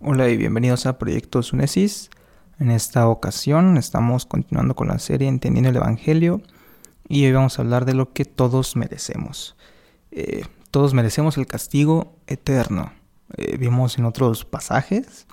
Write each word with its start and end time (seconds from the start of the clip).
Hola 0.00 0.28
y 0.28 0.36
bienvenidos 0.36 0.86
a 0.86 0.96
Proyecto 0.96 1.42
Sunesis. 1.42 2.08
En 2.60 2.70
esta 2.70 3.08
ocasión 3.08 3.76
estamos 3.76 4.26
continuando 4.26 4.76
con 4.76 4.86
la 4.86 5.00
serie 5.00 5.26
Entendiendo 5.26 5.70
el 5.70 5.76
Evangelio 5.76 6.40
y 7.08 7.24
hoy 7.24 7.32
vamos 7.32 7.58
a 7.58 7.62
hablar 7.62 7.84
de 7.84 7.94
lo 7.94 8.12
que 8.12 8.24
todos 8.24 8.76
merecemos. 8.76 9.56
Eh, 10.12 10.44
todos 10.70 10.94
merecemos 10.94 11.36
el 11.36 11.48
castigo 11.48 12.14
eterno. 12.28 12.92
Eh, 13.36 13.56
vimos 13.56 13.98
en 13.98 14.04
otros 14.04 14.44
pasajes, 14.44 15.26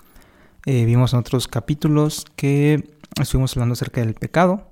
eh, 0.64 0.84
vimos 0.84 1.12
en 1.12 1.20
otros 1.20 1.46
capítulos 1.46 2.24
que 2.34 2.90
estuvimos 3.22 3.56
hablando 3.56 3.74
acerca 3.74 4.00
del 4.00 4.14
pecado, 4.14 4.68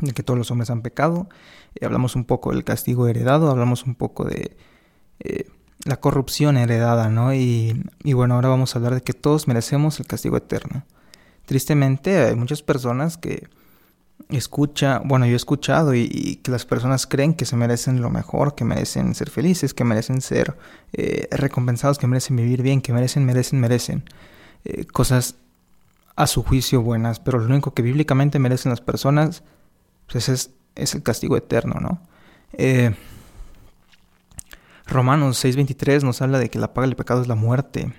de 0.00 0.12
que 0.12 0.22
todos 0.22 0.36
los 0.36 0.50
hombres 0.50 0.68
han 0.68 0.82
pecado. 0.82 1.26
hablamos 1.80 2.16
un 2.16 2.26
poco 2.26 2.50
del 2.50 2.64
castigo 2.64 3.08
heredado, 3.08 3.50
hablamos 3.50 3.84
un 3.84 3.94
poco 3.94 4.26
de 4.26 4.58
la 5.84 5.96
corrupción 5.96 6.56
heredada, 6.56 7.08
¿no? 7.08 7.34
Y, 7.34 7.82
bueno, 8.04 8.34
ahora 8.34 8.48
vamos 8.48 8.74
a 8.74 8.78
hablar 8.78 8.94
de 8.94 9.02
que 9.02 9.12
todos 9.12 9.48
merecemos 9.48 9.98
el 10.00 10.06
castigo 10.06 10.36
eterno. 10.36 10.84
Tristemente 11.46 12.18
hay 12.18 12.36
muchas 12.36 12.62
personas 12.62 13.16
que 13.18 13.48
escucha, 14.28 15.02
bueno, 15.04 15.26
yo 15.26 15.32
he 15.32 15.36
escuchado 15.36 15.94
y, 15.94 16.40
que 16.42 16.50
las 16.50 16.64
personas 16.64 17.06
creen 17.06 17.34
que 17.34 17.44
se 17.44 17.56
merecen 17.56 18.00
lo 18.00 18.10
mejor, 18.10 18.54
que 18.54 18.64
merecen 18.64 19.14
ser 19.14 19.28
felices, 19.28 19.74
que 19.74 19.84
merecen 19.84 20.20
ser 20.20 20.56
eh, 20.92 21.28
recompensados, 21.32 21.98
que 21.98 22.06
merecen 22.06 22.36
vivir 22.36 22.62
bien, 22.62 22.80
que 22.80 22.92
merecen, 22.92 23.24
merecen, 23.24 23.60
merecen 23.60 24.04
eh, 24.64 24.86
cosas 24.86 25.34
a 26.14 26.26
su 26.26 26.42
juicio 26.42 26.82
buenas, 26.82 27.18
pero 27.18 27.38
lo 27.38 27.46
único 27.46 27.74
que 27.74 27.82
bíblicamente 27.82 28.38
merecen 28.38 28.70
las 28.70 28.80
personas 28.80 29.42
pues 30.10 30.28
es, 30.28 30.50
es 30.76 30.94
el 30.94 31.02
castigo 31.02 31.36
eterno, 31.36 31.80
¿no? 31.80 32.00
Eh, 32.52 32.94
Romanos 34.92 35.42
6:23 35.44 36.04
nos 36.04 36.22
habla 36.22 36.38
de 36.38 36.50
que 36.50 36.58
la 36.58 36.74
paga 36.74 36.86
del 36.86 36.96
pecado 36.96 37.22
es 37.22 37.28
la 37.28 37.34
muerte. 37.34 37.92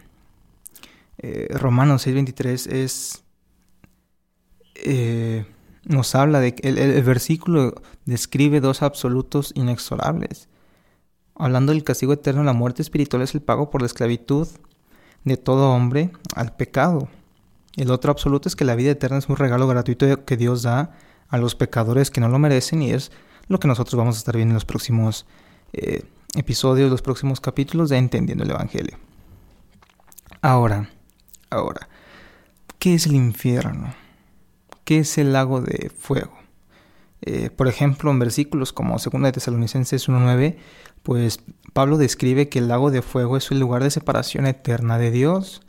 Eh, 1.18 1.48
Romanos 1.52 2.06
6:23 2.06 2.68
es... 2.72 3.24
Eh, 4.76 5.45
nos 5.86 6.16
habla 6.16 6.40
de 6.40 6.56
que 6.56 6.70
el, 6.70 7.04
versículo 7.04 7.76
describe 8.06 8.62
dos 8.62 8.82
absolutos 8.82 9.52
inexorables. 9.56 10.48
Hablando 11.36 11.73
del 11.73 11.84
castigo 11.84 12.14
eterno, 12.14 12.44
la 12.44 12.54
muerte 12.54 12.82
espiritual 12.82 13.22
es 13.22 13.36
el 13.36 13.42
pago 13.42 13.70
por 13.70 13.82
la 13.82 13.88
esclavitud 13.88 14.48
de 15.26 15.36
todo 15.36 15.72
hombre 15.72 16.12
al 16.36 16.56
pecado. 16.56 17.10
El 17.76 17.92
otro 17.92 18.12
absoluto 18.12 18.48
es 18.48 18.56
que 18.56 18.66
la 18.66 18.76
vida 18.76 18.92
eterna 18.92 19.17
es 19.17 19.28
un 19.28 19.36
regalo 19.36 19.67
gratuito 19.67 20.26
que 20.26 20.38
Dios 20.38 20.64
da 20.64 20.92
a 21.28 21.38
los 21.38 21.56
pecadores 21.56 22.12
que 22.12 22.22
no 22.22 22.30
lo 22.30 22.39
merecen 22.39 22.82
y 22.82 22.92
es 22.92 23.12
lo 23.48 23.60
que 23.60 23.67
nosotros 23.67 23.95
vamos 23.95 24.16
a 24.16 24.20
estar 24.20 24.36
viendo 24.36 24.52
en 24.52 24.56
los 24.56 24.66
próximos 24.66 25.26
eh, 25.73 26.04
episodios, 26.36 26.89
los 26.89 27.02
próximos 27.02 27.39
capítulos 27.39 27.89
de 27.89 27.98
Entendiendo 27.98 28.44
el 28.44 28.52
Evangelio. 28.52 28.98
Ahora, 30.42 30.89
ahora, 31.50 31.88
¿qué 32.80 32.95
es 32.95 33.06
el 33.06 33.16
infierno? 33.16 33.94
¿Qué 34.84 35.00
es 35.00 35.17
el 35.17 35.34
lago 35.34 35.61
de 35.61 35.89
fuego? 35.89 36.34
Eh, 37.22 37.50
por 37.50 37.67
ejemplo, 37.67 38.11
en 38.11 38.20
versículos 38.20 38.73
como 38.73 38.98
2 38.98 39.23
de 39.23 39.31
Tesalonicenses 39.31 40.09
1.9, 40.09 40.58
pues 41.04 41.39
Pablo 41.72 41.98
describe 41.98 42.50
que 42.50 42.59
el 42.59 42.67
lago 42.67 42.92
de 42.92 43.02
fuego 43.02 43.38
es 43.38 43.50
el 43.52 43.59
lugar 43.59 43.84
de 43.84 43.92
separación 43.92 44.45
eterna 44.45 44.98
de 44.98 45.11
Dios. 45.11 45.61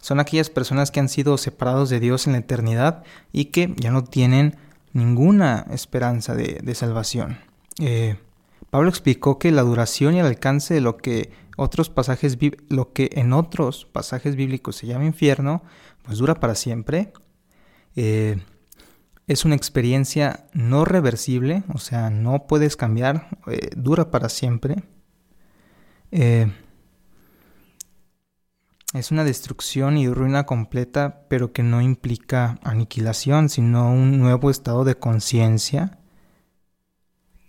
Son 0.00 0.20
aquellas 0.20 0.48
personas 0.48 0.90
que 0.90 1.00
han 1.00 1.08
sido 1.08 1.36
separados 1.36 1.90
de 1.90 2.00
Dios 2.00 2.26
en 2.26 2.32
la 2.32 2.38
eternidad 2.38 3.04
y 3.30 3.46
que 3.46 3.74
ya 3.76 3.90
no 3.90 4.04
tienen 4.04 4.56
ninguna 4.92 5.66
esperanza 5.70 6.34
de, 6.34 6.74
salvación. 6.74 7.38
Eh, 7.78 8.16
Pablo 8.72 8.88
explicó 8.88 9.38
que 9.38 9.52
la 9.52 9.60
duración 9.60 10.14
y 10.14 10.20
el 10.20 10.24
alcance 10.24 10.72
de 10.72 10.80
lo 10.80 10.96
que 10.96 11.30
otros 11.58 11.90
pasajes 11.90 12.38
lo 12.70 12.94
que 12.94 13.10
en 13.12 13.34
otros 13.34 13.84
pasajes 13.84 14.34
bíblicos 14.34 14.76
se 14.76 14.86
llama 14.86 15.04
infierno, 15.04 15.62
pues 16.00 16.16
dura 16.16 16.36
para 16.36 16.54
siempre. 16.54 17.12
Eh, 17.96 18.42
es 19.26 19.44
una 19.44 19.56
experiencia 19.56 20.48
no 20.54 20.86
reversible, 20.86 21.64
o 21.74 21.76
sea, 21.76 22.08
no 22.08 22.46
puedes 22.46 22.78
cambiar, 22.78 23.28
eh, 23.46 23.68
dura 23.76 24.10
para 24.10 24.30
siempre. 24.30 24.84
Eh, 26.10 26.50
es 28.94 29.10
una 29.10 29.24
destrucción 29.24 29.98
y 29.98 30.08
ruina 30.08 30.46
completa, 30.46 31.26
pero 31.28 31.52
que 31.52 31.62
no 31.62 31.82
implica 31.82 32.58
aniquilación, 32.62 33.50
sino 33.50 33.92
un 33.92 34.18
nuevo 34.18 34.48
estado 34.48 34.84
de 34.84 34.94
conciencia 34.94 35.98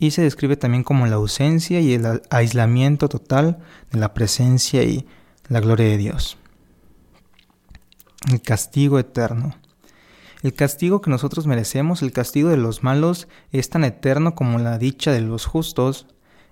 y 0.04 0.12
se 0.12 0.22
describe 0.22 0.58
también 0.58 0.84
como 0.84 1.08
la 1.08 1.16
ausencia 1.16 1.80
y 1.80 1.94
el 1.94 2.22
aislamiento 2.30 3.08
total 3.08 3.60
de 3.90 4.00
la 4.00 4.14
presencia 4.14 4.84
y 4.84 5.08
la 5.48 5.62
gloria 5.62 5.88
de 5.88 5.96
Dios. 5.96 6.38
El 8.30 8.42
castigo 8.42 9.00
eterno. 9.00 9.56
El 10.42 10.54
castigo 10.56 11.00
que 11.00 11.10
nosotros 11.10 11.48
merecemos, 11.48 12.02
el 12.02 12.12
castigo 12.12 12.50
de 12.50 12.58
los 12.58 12.84
malos, 12.84 13.30
es 13.54 13.70
tan 13.70 13.86
eterno 13.86 14.36
como 14.36 14.60
la 14.60 14.78
dicha 14.78 15.14
de 15.14 15.22
los 15.22 15.46
justos. 15.46 16.06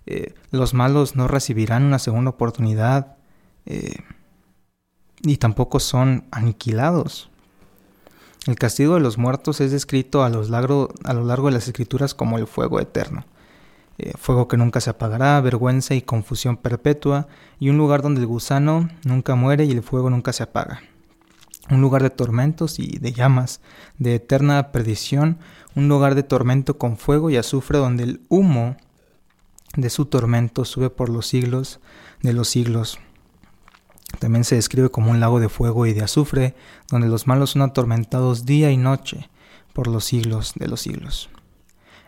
Eh, 0.06 0.34
los 0.52 0.74
malos 0.74 1.18
no 1.18 1.28
recibirán 1.28 1.84
una 1.84 2.00
segunda 2.00 2.30
oportunidad 2.30 3.18
eh, 3.66 3.98
y 5.24 5.36
tampoco 5.36 5.82
son 5.82 6.24
aniquilados. 6.32 7.30
El 8.48 8.56
castigo 8.56 8.94
de 8.94 9.02
los 9.02 9.18
muertos 9.18 9.60
es 9.60 9.72
descrito 9.72 10.24
a, 10.24 10.30
los 10.30 10.50
largo, 10.50 10.94
a 11.04 11.14
lo 11.14 11.26
largo 11.26 11.48
de 11.48 11.56
las 11.56 11.68
escrituras 11.68 12.14
como 12.14 12.38
el 12.38 12.48
fuego 12.48 12.80
eterno. 12.80 13.26
Eh, 13.98 14.14
fuego 14.18 14.48
que 14.48 14.58
nunca 14.58 14.82
se 14.82 14.90
apagará, 14.90 15.40
vergüenza 15.42 15.94
y 15.94 16.02
confusión 16.02 16.58
perpetua, 16.58 17.28
y 17.60 17.70
un 17.70 17.78
lugar 17.78 18.02
donde 18.02 18.22
el 18.22 18.28
gusano 18.28 18.90
nunca 19.04 19.36
muere 19.36 19.66
y 19.66 19.72
el 19.72 19.84
fuego 19.84 20.10
nunca 20.10 20.34
se 20.34 20.44
apaga. 20.44 20.82
Un 21.70 21.82
lugar 21.82 22.02
de 22.02 22.10
tormentos 22.10 22.80
y 22.80 22.98
de 22.98 23.14
llamas, 23.14 23.62
de 23.98 24.16
eterna 24.16 24.72
perdición, 24.72 25.38
un 25.76 25.88
lugar 25.88 26.16
de 26.16 26.24
tormento 26.24 26.78
con 26.78 26.98
fuego 26.98 27.30
y 27.30 27.38
azufre 27.38 27.78
donde 27.78 28.04
el 28.04 28.22
humo 28.30 28.76
de 29.76 29.90
su 29.90 30.06
tormento 30.06 30.66
sube 30.66 30.90
por 30.90 31.10
los 31.10 31.28
siglos 31.28 31.80
de 32.22 32.34
los 32.34 32.50
siglos. 32.50 33.00
También 34.20 34.44
se 34.44 34.56
describe 34.56 34.90
como 34.90 35.12
un 35.12 35.20
lago 35.20 35.40
de 35.40 35.50
fuego 35.50 35.86
y 35.86 35.94
de 35.94 36.04
azufre, 36.04 36.56
donde 36.90 37.08
los 37.08 37.28
malos 37.28 37.52
son 37.52 37.62
atormentados 37.62 38.46
día 38.46 38.72
y 38.72 38.78
noche 38.78 39.30
por 39.74 39.88
los 39.88 40.04
siglos 40.04 40.54
de 40.56 40.68
los 40.68 40.82
siglos. 40.82 41.30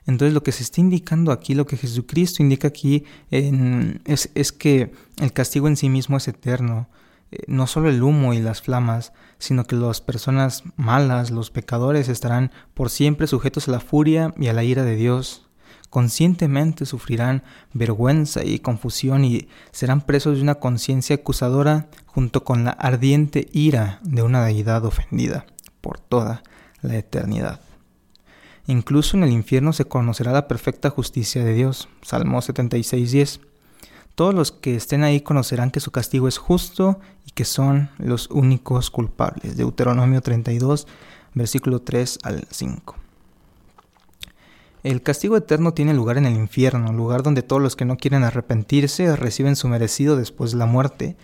Entonces 0.06 0.34
lo 0.34 0.44
que 0.44 0.52
se 0.52 0.64
está 0.64 0.82
indicando 0.82 1.32
aquí, 1.32 1.56
lo 1.56 1.66
que 1.66 1.78
Jesucristo 1.78 2.44
indica 2.44 2.68
aquí, 2.68 3.06
es, 3.32 4.52
que 4.52 4.92
el 5.22 5.34
castigo 5.34 5.68
en 5.68 5.78
sí 5.78 5.90
mismo 5.90 6.18
es 6.18 6.28
eterno. 6.28 6.90
Eh, 7.32 7.44
no 7.48 7.68
solo 7.68 7.90
el 7.90 8.04
humo 8.04 8.34
y 8.34 8.40
las 8.40 8.62
flamas, 8.62 9.14
sino 9.40 9.66
que 9.66 9.76
las 9.76 10.02
personas 10.02 10.64
malas, 10.76 11.32
los 11.32 11.52
pecadores, 11.52 12.10
estarán 12.10 12.52
por 12.74 12.90
siempre 12.90 13.28
sujetos 13.28 13.68
a 13.68 13.72
la 13.72 13.80
furia 13.80 14.34
y 14.38 14.48
a 14.48 14.54
la 14.54 14.64
ira 14.64 14.84
de 14.84 14.96
Dios. 14.96 15.48
Conscientemente 15.90 16.86
sufrirán 16.86 17.44
vergüenza 17.72 18.44
y 18.44 18.60
confusión 18.60 19.24
y 19.24 19.48
serán 19.72 20.02
presos 20.02 20.38
de 20.38 20.44
una 20.44 20.56
conciencia 20.56 21.18
acusadora 21.18 21.88
junto 22.08 22.44
con 22.44 22.64
la 22.64 22.72
ardiente 22.72 23.48
ira 23.52 24.00
de 24.04 24.24
una 24.24 24.44
deidad 24.44 24.84
ofendida 24.86 25.46
por 25.82 26.00
toda 26.00 26.44
la 26.82 26.98
eternidad. 26.98 27.60
Incluso 28.68 29.18
en 29.18 29.24
el 29.24 29.32
infierno 29.32 29.74
se 29.74 29.86
conocerá 29.86 30.32
la 30.32 30.48
perfecta 30.48 30.90
justicia 30.90 31.44
de 31.44 31.54
Dios. 31.54 31.90
Salmo 32.02 32.40
76.10. 32.40 33.42
Todos 34.16 34.34
los 34.34 34.52
que 34.52 34.76
estén 34.76 35.04
ahí 35.04 35.22
conocerán 35.22 35.72
que 35.72 35.80
su 35.80 35.92
castigo 35.92 36.28
es 36.28 36.38
justo 36.38 37.00
y 37.26 37.32
que 37.32 37.46
son 37.46 37.90
los 37.98 38.30
únicos 38.30 38.90
culpables. 38.92 39.58
Deuteronomio 39.58 40.22
32, 40.22 40.88
versículo 41.34 41.82
3 41.82 42.20
al 42.24 42.48
5. 42.50 42.96
El 44.84 45.02
castigo 45.02 45.36
eterno 45.38 45.74
tiene 45.74 45.94
lugar 45.94 46.18
en 46.18 46.26
el 46.26 46.36
infierno, 46.36 46.92
lugar 46.94 47.24
donde 47.24 47.42
todos 47.42 47.62
los 47.62 47.76
que 47.76 47.86
no 47.86 47.98
quieren 47.98 48.24
arrepentirse 48.24 49.16
reciben 49.16 49.56
su 49.56 49.68
merecido 49.68 50.16
después 50.16 50.52
de 50.52 50.58
la 50.58 50.66
muerte. 50.66 51.16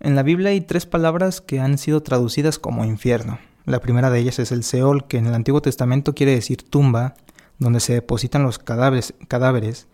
En 0.00 0.16
la 0.16 0.22
Biblia 0.22 0.50
hay 0.50 0.60
tres 0.60 0.84
palabras 0.84 1.40
que 1.40 1.60
han 1.60 1.78
sido 1.78 2.02
traducidas 2.02 2.58
como 2.58 2.84
infierno. 2.84 3.38
La 3.64 3.80
primera 3.80 4.10
de 4.10 4.18
ellas 4.18 4.38
es 4.38 4.50
el 4.52 4.64
Seol, 4.64 5.06
que 5.06 5.18
en 5.18 5.26
el 5.26 5.34
Antiguo 5.34 5.62
Testamento 5.62 6.14
quiere 6.14 6.34
decir 6.34 6.62
tumba, 6.62 7.14
donde 7.58 7.80
se 7.80 7.94
depositan 7.94 8.42
los 8.42 8.58
cadáveres. 8.58 9.86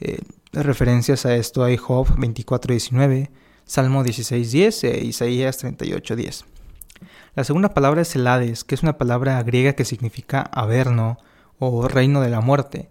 Eh, 0.00 0.18
referencias 0.52 1.24
a 1.24 1.34
esto 1.34 1.64
hay 1.64 1.76
Job 1.76 2.08
24.19, 2.16 3.30
Salmo 3.64 4.04
16.10 4.04 4.88
e 4.88 5.04
Isaías 5.04 5.64
38.10. 5.64 6.44
La 7.34 7.44
segunda 7.44 7.70
palabra 7.70 8.02
es 8.02 8.14
el 8.14 8.26
Hades, 8.26 8.62
que 8.62 8.74
es 8.74 8.82
una 8.82 8.98
palabra 8.98 9.42
griega 9.42 9.72
que 9.72 9.84
significa 9.84 10.42
averno 10.52 11.18
o 11.58 11.88
reino 11.88 12.20
de 12.20 12.30
la 12.30 12.40
muerte. 12.40 12.90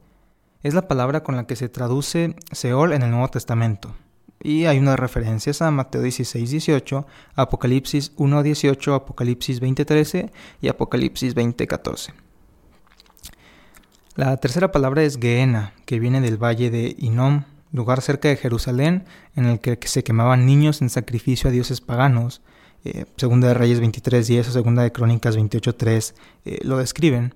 Es 0.63 0.73
la 0.73 0.87
palabra 0.87 1.23
con 1.23 1.35
la 1.35 1.45
que 1.45 1.55
se 1.55 1.69
traduce 1.69 2.35
Seol 2.51 2.93
en 2.93 3.03
el 3.03 3.11
Nuevo 3.11 3.27
Testamento. 3.27 3.93
Y 4.43 4.65
hay 4.65 4.77
unas 4.77 4.99
referencias 4.99 5.61
a 5.61 5.71
Mateo 5.71 6.01
16, 6.01 6.51
18, 6.51 7.07
Apocalipsis 7.35 8.11
1, 8.17 8.43
18, 8.43 8.93
Apocalipsis 8.93 9.61
20, 9.61 9.85
13 9.85 10.31
y 10.61 10.67
Apocalipsis 10.67 11.33
20, 11.33 11.65
14. 11.65 12.13
La 14.15 14.35
tercera 14.37 14.71
palabra 14.71 15.03
es 15.03 15.17
Geena, 15.17 15.73
que 15.85 15.97
viene 15.97 16.19
del 16.19 16.37
valle 16.37 16.69
de 16.69 16.93
Inom, 16.99 17.45
lugar 17.71 18.01
cerca 18.01 18.27
de 18.27 18.35
Jerusalén 18.35 19.05
en 19.35 19.45
el 19.45 19.59
que 19.59 19.79
se 19.87 20.03
quemaban 20.03 20.45
niños 20.45 20.81
en 20.81 20.89
sacrificio 20.89 21.49
a 21.49 21.53
dioses 21.53 21.79
paganos, 21.79 22.41
eh, 22.85 23.05
Segunda 23.15 23.47
de 23.47 23.53
Reyes 23.53 23.81
23.10 23.81 24.41
o 24.41 24.51
Segunda 24.51 24.83
de 24.83 24.91
Crónicas 24.91 25.37
28.3 25.37 26.13
eh, 26.43 26.59
lo 26.63 26.77
describen. 26.77 27.33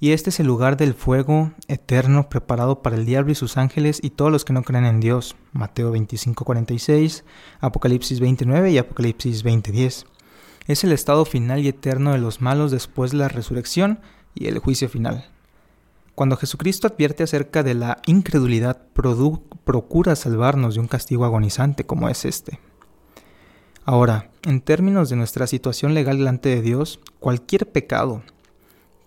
Y 0.00 0.12
este 0.12 0.30
es 0.30 0.40
el 0.40 0.46
lugar 0.46 0.76
del 0.76 0.94
fuego 0.94 1.52
eterno 1.68 2.28
preparado 2.28 2.82
para 2.82 2.96
el 2.96 3.06
diablo 3.06 3.32
y 3.32 3.34
sus 3.34 3.56
ángeles 3.56 4.00
y 4.02 4.10
todos 4.10 4.32
los 4.32 4.44
que 4.44 4.52
no 4.52 4.62
creen 4.62 4.84
en 4.84 5.00
Dios. 5.00 5.36
Mateo 5.52 5.94
25.46, 5.94 7.24
Apocalipsis 7.60 8.20
29 8.20 8.70
y 8.72 8.78
Apocalipsis 8.78 9.44
20.10. 9.44 10.06
Es 10.66 10.84
el 10.84 10.92
estado 10.92 11.24
final 11.24 11.60
y 11.60 11.68
eterno 11.68 12.12
de 12.12 12.18
los 12.18 12.40
malos 12.40 12.70
después 12.70 13.12
de 13.12 13.18
la 13.18 13.28
resurrección 13.28 14.00
y 14.34 14.46
el 14.46 14.58
juicio 14.58 14.88
final. 14.88 15.30
Cuando 16.14 16.36
Jesucristo 16.36 16.86
advierte 16.86 17.24
acerca 17.24 17.62
de 17.62 17.74
la 17.74 17.98
incredulidad, 18.06 18.80
procura 18.92 20.16
salvarnos 20.16 20.74
de 20.74 20.80
un 20.80 20.86
castigo 20.86 21.24
agonizante 21.24 21.84
como 21.84 22.08
es 22.08 22.24
este. 22.24 22.60
Ahora, 23.84 24.30
en 24.44 24.60
términos 24.60 25.10
de 25.10 25.16
nuestra 25.16 25.46
situación 25.46 25.92
legal 25.92 26.18
delante 26.18 26.48
de 26.48 26.62
Dios, 26.62 27.00
cualquier 27.18 27.70
pecado, 27.70 28.22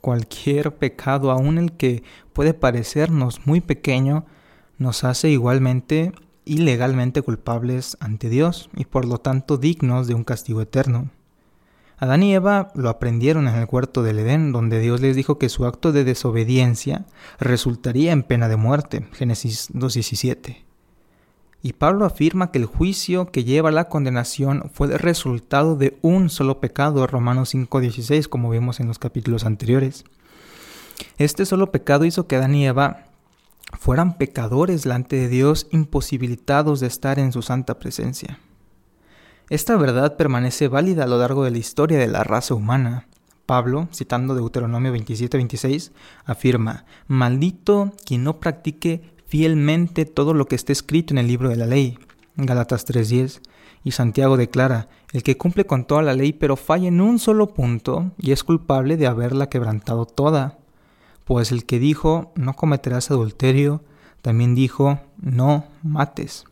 cualquier 0.07 0.73
pecado, 0.73 1.31
aun 1.31 1.57
el 1.57 1.73
que 1.73 2.01
puede 2.31 2.53
parecernos 2.53 3.45
muy 3.45 3.59
pequeño, 3.59 4.25
nos 4.77 5.03
hace 5.03 5.29
igualmente 5.29 6.13
y 6.45 6.59
legalmente 6.59 7.21
culpables 7.21 7.97
ante 7.99 8.29
Dios 8.29 8.69
y 8.73 8.85
por 8.85 9.03
lo 9.03 9.17
tanto 9.17 9.57
dignos 9.57 10.07
de 10.07 10.13
un 10.13 10.23
castigo 10.23 10.61
eterno. 10.61 11.11
Adán 11.97 12.23
y 12.23 12.33
Eva 12.33 12.71
lo 12.73 12.87
aprendieron 12.87 13.49
en 13.49 13.55
el 13.55 13.67
huerto 13.69 14.01
del 14.01 14.19
Edén, 14.19 14.53
donde 14.53 14.79
Dios 14.79 15.01
les 15.01 15.13
dijo 15.13 15.37
que 15.37 15.49
su 15.49 15.65
acto 15.65 15.91
de 15.91 16.05
desobediencia 16.05 17.05
resultaría 17.37 18.13
en 18.13 18.23
pena 18.23 18.47
de 18.47 18.55
muerte. 18.55 19.09
Génesis 19.11 19.73
2.17. 19.73 20.66
Y 21.61 21.73
Pablo 21.73 22.05
afirma 22.05 22.51
que 22.51 22.59
el 22.59 22.65
juicio 22.65 23.31
que 23.31 23.43
lleva 23.43 23.69
a 23.69 23.73
la 23.73 23.89
condenación 23.89 24.69
fue 24.73 24.87
el 24.87 24.99
resultado 24.99 25.75
de 25.75 25.97
un 26.01 26.29
solo 26.29 26.59
pecado, 26.59 27.07
Romanos 27.07 27.53
5.16, 27.53 28.27
como 28.27 28.49
vimos 28.49 28.79
en 28.79 28.87
los 28.87 28.99
capítulos 28.99 29.43
anteriores. 29.43 30.05
Este 31.17 31.45
solo 31.45 31.71
pecado 31.71 32.05
hizo 32.05 32.27
que 32.27 32.35
Adán 32.35 32.55
y 32.55 32.67
Eva 32.67 33.05
fueran 33.79 34.17
pecadores 34.17 34.83
delante 34.83 35.15
de 35.15 35.29
Dios, 35.29 35.67
imposibilitados 35.71 36.79
de 36.79 36.87
estar 36.87 37.19
en 37.19 37.31
su 37.31 37.41
santa 37.41 37.79
presencia. 37.79 38.39
Esta 39.49 39.75
verdad 39.77 40.17
permanece 40.17 40.67
válida 40.67 41.03
a 41.03 41.07
lo 41.07 41.17
largo 41.17 41.43
de 41.43 41.51
la 41.51 41.57
historia 41.57 41.97
de 41.97 42.07
la 42.07 42.23
raza 42.23 42.53
humana. 42.53 43.07
Pablo, 43.45 43.87
citando 43.93 44.35
Deuteronomio 44.35 44.93
27-26, 44.93 45.91
afirma, 46.25 46.85
Maldito 47.07 47.93
quien 48.05 48.25
no 48.25 48.39
practique 48.39 49.09
fielmente 49.27 50.05
todo 50.05 50.33
lo 50.33 50.45
que 50.45 50.55
esté 50.55 50.73
escrito 50.73 51.13
en 51.13 51.19
el 51.19 51.27
libro 51.27 51.49
de 51.49 51.57
la 51.57 51.65
ley. 51.65 51.99
Galatas 52.35 52.87
3.10. 52.87 53.41
Y 53.83 53.91
Santiago 53.91 54.37
declara, 54.37 54.89
el 55.13 55.23
que 55.23 55.37
cumple 55.37 55.65
con 55.65 55.85
toda 55.85 56.01
la 56.01 56.13
ley 56.13 56.33
pero 56.33 56.55
falla 56.55 56.87
en 56.87 56.99
un 56.99 57.19
solo 57.19 57.53
punto 57.53 58.11
y 58.17 58.31
es 58.31 58.43
culpable 58.43 58.97
de 58.97 59.07
haberla 59.07 59.49
quebrantado 59.49 60.05
toda. 60.05 60.57
Pues 61.23 61.51
el 61.51 61.65
que 61.65 61.79
dijo, 61.79 62.31
no 62.35 62.53
cometerás 62.53 63.11
adulterio, 63.11 63.83
también 64.21 64.55
dijo, 64.55 64.99
no 65.17 65.65
mates. 65.83 66.45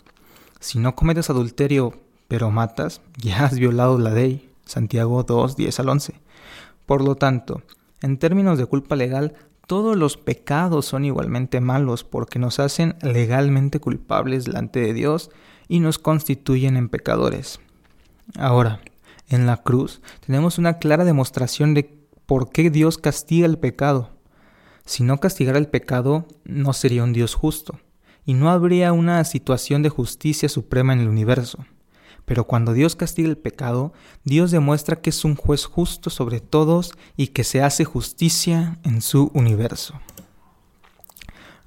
Si 0.59 0.79
no 0.79 0.95
cometes 0.95 1.29
adulterio 1.29 1.93
pero 2.27 2.51
matas, 2.51 3.01
ya 3.17 3.45
has 3.45 3.57
violado 3.57 3.97
la 3.97 4.11
ley. 4.11 4.49
Santiago 4.65 5.23
2, 5.23 5.55
10 5.55 5.79
al 5.79 5.89
11. 5.89 6.21
Por 6.85 7.03
lo 7.03 7.15
tanto, 7.15 7.61
en 8.01 8.17
términos 8.17 8.57
de 8.57 8.65
culpa 8.65 8.95
legal, 8.95 9.35
todos 9.67 9.95
los 9.97 10.17
pecados 10.17 10.85
son 10.85 11.05
igualmente 11.05 11.59
malos 11.59 12.03
porque 12.03 12.39
nos 12.39 12.59
hacen 12.59 12.95
legalmente 13.01 13.79
culpables 13.79 14.45
delante 14.45 14.79
de 14.79 14.93
Dios 14.93 15.31
y 15.67 15.79
nos 15.79 15.97
constituyen 15.97 16.77
en 16.77 16.89
pecadores. 16.89 17.59
Ahora, 18.37 18.79
en 19.27 19.47
la 19.47 19.57
cruz 19.57 20.01
tenemos 20.25 20.57
una 20.57 20.77
clara 20.77 21.03
demostración 21.03 21.73
de 21.73 21.97
por 22.25 22.49
qué 22.49 22.69
Dios 22.69 22.97
castiga 22.97 23.45
el 23.45 23.57
pecado. 23.57 24.11
Si 24.85 25.03
no 25.03 25.19
castigara 25.19 25.57
el 25.57 25.67
pecado, 25.67 26.27
no 26.43 26.73
sería 26.73 27.03
un 27.03 27.13
Dios 27.13 27.33
justo, 27.33 27.79
y 28.23 28.35
no 28.35 28.51
habría 28.51 28.93
una 28.93 29.23
situación 29.23 29.81
de 29.81 29.89
justicia 29.89 30.47
suprema 30.47 30.93
en 30.93 30.99
el 30.99 31.07
universo. 31.07 31.65
Pero 32.25 32.45
cuando 32.45 32.73
Dios 32.73 32.95
castiga 32.95 33.29
el 33.29 33.37
pecado, 33.37 33.93
Dios 34.23 34.51
demuestra 34.51 34.97
que 34.97 35.11
es 35.11 35.23
un 35.23 35.35
juez 35.35 35.65
justo 35.65 36.09
sobre 36.09 36.39
todos 36.39 36.93
y 37.15 37.27
que 37.27 37.43
se 37.43 37.61
hace 37.61 37.85
justicia 37.85 38.79
en 38.83 39.01
su 39.01 39.31
universo. 39.33 39.99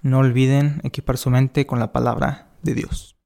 No 0.02 0.18
olviden 0.18 0.80
equipar 0.84 1.16
su 1.16 1.30
mente 1.30 1.66
con 1.66 1.78
la 1.78 1.92
palabra 1.92 2.50
de 2.62 2.74
Dios. 2.74 3.17